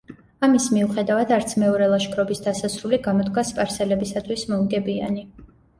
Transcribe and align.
ამის 0.45 0.63
მიუხედავად 0.77 1.33
არც 1.37 1.53
მეორე 1.65 1.91
ლაშქრობის 1.93 2.43
დასასრული 2.49 3.03
გამოდგა 3.11 3.47
სპარსელებისთვის 3.53 4.51
მომგებიანი. 4.55 5.33